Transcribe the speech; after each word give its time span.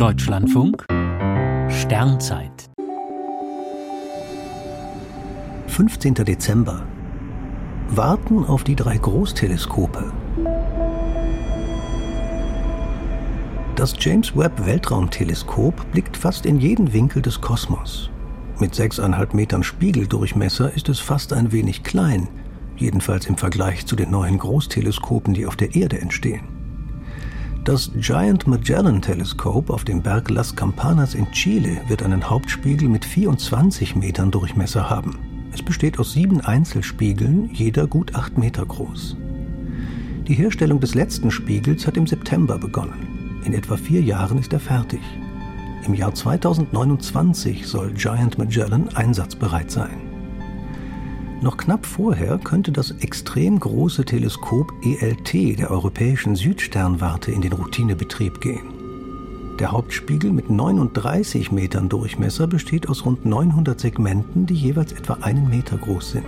Deutschlandfunk 0.00 0.86
Sternzeit 1.68 2.70
15. 5.66 6.14
Dezember 6.14 6.86
Warten 7.90 8.46
auf 8.46 8.64
die 8.64 8.76
drei 8.76 8.96
Großteleskope. 8.96 10.10
Das 13.76 13.94
James 13.98 14.34
Webb 14.34 14.64
Weltraumteleskop 14.64 15.92
blickt 15.92 16.16
fast 16.16 16.46
in 16.46 16.58
jeden 16.58 16.94
Winkel 16.94 17.20
des 17.20 17.38
Kosmos. 17.38 18.08
Mit 18.58 18.72
6,5 18.72 19.36
Metern 19.36 19.62
Spiegeldurchmesser 19.62 20.72
ist 20.72 20.88
es 20.88 20.98
fast 20.98 21.34
ein 21.34 21.52
wenig 21.52 21.82
klein, 21.82 22.26
jedenfalls 22.74 23.26
im 23.26 23.36
Vergleich 23.36 23.84
zu 23.84 23.96
den 23.96 24.10
neuen 24.12 24.38
Großteleskopen, 24.38 25.34
die 25.34 25.44
auf 25.44 25.56
der 25.56 25.74
Erde 25.74 26.00
entstehen. 26.00 26.59
Das 27.64 27.90
Giant 27.94 28.46
Magellan 28.46 29.02
Teleskop 29.02 29.68
auf 29.68 29.84
dem 29.84 30.00
Berg 30.00 30.30
Las 30.30 30.56
Campanas 30.56 31.14
in 31.14 31.30
Chile 31.32 31.82
wird 31.88 32.02
einen 32.02 32.28
Hauptspiegel 32.30 32.88
mit 32.88 33.04
24 33.04 33.96
Metern 33.96 34.30
Durchmesser 34.30 34.88
haben. 34.88 35.18
Es 35.52 35.62
besteht 35.62 35.98
aus 35.98 36.12
sieben 36.12 36.40
Einzelspiegeln, 36.40 37.50
jeder 37.52 37.86
gut 37.86 38.14
8 38.14 38.38
Meter 38.38 38.64
groß. 38.64 39.14
Die 40.26 40.34
Herstellung 40.34 40.80
des 40.80 40.94
letzten 40.94 41.30
Spiegels 41.30 41.86
hat 41.86 41.98
im 41.98 42.06
September 42.06 42.56
begonnen. 42.56 43.42
In 43.44 43.52
etwa 43.52 43.76
vier 43.76 44.00
Jahren 44.00 44.38
ist 44.38 44.54
er 44.54 44.60
fertig. 44.60 45.02
Im 45.84 45.92
Jahr 45.92 46.14
2029 46.14 47.66
soll 47.66 47.92
Giant 47.92 48.38
Magellan 48.38 48.88
einsatzbereit 48.94 49.70
sein. 49.70 50.09
Noch 51.42 51.56
knapp 51.56 51.86
vorher 51.86 52.36
könnte 52.36 52.70
das 52.70 52.90
extrem 52.90 53.58
große 53.58 54.04
Teleskop 54.04 54.72
ELT 54.82 55.58
der 55.58 55.70
Europäischen 55.70 56.36
Südsternwarte 56.36 57.32
in 57.32 57.40
den 57.40 57.54
Routinebetrieb 57.54 58.42
gehen. 58.42 58.74
Der 59.58 59.72
Hauptspiegel 59.72 60.32
mit 60.32 60.50
39 60.50 61.50
Metern 61.50 61.88
Durchmesser 61.88 62.46
besteht 62.46 62.90
aus 62.90 63.06
rund 63.06 63.24
900 63.24 63.80
Segmenten, 63.80 64.44
die 64.44 64.54
jeweils 64.54 64.92
etwa 64.92 65.14
einen 65.22 65.48
Meter 65.48 65.78
groß 65.78 66.12
sind. 66.12 66.26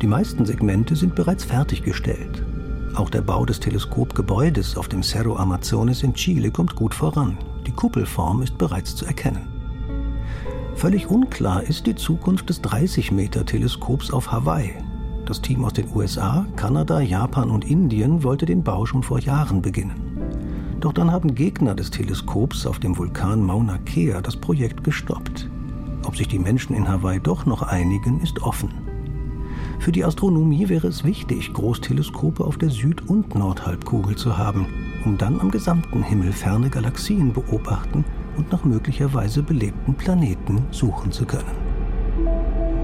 Die 0.00 0.08
meisten 0.08 0.44
Segmente 0.44 0.96
sind 0.96 1.14
bereits 1.14 1.44
fertiggestellt. 1.44 2.44
Auch 2.96 3.10
der 3.10 3.22
Bau 3.22 3.44
des 3.44 3.60
Teleskopgebäudes 3.60 4.76
auf 4.76 4.88
dem 4.88 5.04
Cerro 5.04 5.36
Amazones 5.36 6.02
in 6.02 6.14
Chile 6.14 6.50
kommt 6.50 6.74
gut 6.74 6.94
voran. 6.94 7.38
Die 7.64 7.72
Kuppelform 7.72 8.42
ist 8.42 8.58
bereits 8.58 8.96
zu 8.96 9.06
erkennen. 9.06 9.61
Völlig 10.82 11.06
unklar 11.06 11.62
ist 11.62 11.86
die 11.86 11.94
Zukunft 11.94 12.48
des 12.48 12.60
30-Meter-Teleskops 12.60 14.10
auf 14.10 14.32
Hawaii. 14.32 14.74
Das 15.26 15.40
Team 15.40 15.64
aus 15.64 15.74
den 15.74 15.86
USA, 15.94 16.44
Kanada, 16.56 17.00
Japan 17.00 17.50
und 17.50 17.64
Indien 17.64 18.24
wollte 18.24 18.46
den 18.46 18.64
Bau 18.64 18.84
schon 18.84 19.04
vor 19.04 19.20
Jahren 19.20 19.62
beginnen. 19.62 19.94
Doch 20.80 20.92
dann 20.92 21.12
haben 21.12 21.36
Gegner 21.36 21.76
des 21.76 21.92
Teleskops 21.92 22.66
auf 22.66 22.80
dem 22.80 22.98
Vulkan 22.98 23.44
Mauna 23.44 23.78
Kea 23.78 24.20
das 24.20 24.34
Projekt 24.34 24.82
gestoppt. 24.82 25.48
Ob 26.04 26.16
sich 26.16 26.26
die 26.26 26.40
Menschen 26.40 26.74
in 26.74 26.88
Hawaii 26.88 27.20
doch 27.20 27.46
noch 27.46 27.62
einigen, 27.62 28.20
ist 28.20 28.42
offen. 28.42 28.74
Für 29.78 29.92
die 29.92 30.04
Astronomie 30.04 30.68
wäre 30.68 30.88
es 30.88 31.04
wichtig, 31.04 31.52
Großteleskope 31.52 32.44
auf 32.44 32.58
der 32.58 32.70
Süd- 32.70 33.08
und 33.08 33.36
Nordhalbkugel 33.36 34.16
zu 34.16 34.36
haben, 34.36 34.66
um 35.04 35.16
dann 35.16 35.38
am 35.38 35.52
gesamten 35.52 36.02
Himmel 36.02 36.32
ferne 36.32 36.70
Galaxien 36.70 37.32
beobachten 37.32 38.04
und 38.36 38.50
nach 38.52 38.64
möglicherweise 38.64 39.42
belebten 39.42 39.94
Planeten 39.94 40.66
suchen 40.70 41.12
zu 41.12 41.26
können. 41.26 42.81